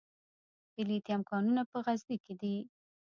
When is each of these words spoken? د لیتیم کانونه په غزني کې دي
د 0.73 0.75
لیتیم 0.89 1.21
کانونه 1.29 1.61
په 1.71 1.77
غزني 1.85 2.17
کې 2.23 2.33
دي 2.41 2.55